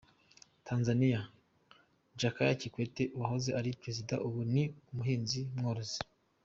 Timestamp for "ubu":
4.27-4.39